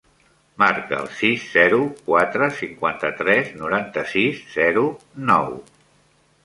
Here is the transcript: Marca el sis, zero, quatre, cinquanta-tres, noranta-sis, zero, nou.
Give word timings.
Marca 0.61 0.95
el 1.01 1.09
sis, 1.17 1.43
zero, 1.57 1.79
quatre, 2.07 2.47
cinquanta-tres, 2.63 3.53
noranta-sis, 3.61 4.43
zero, 4.59 4.89
nou. 5.33 5.55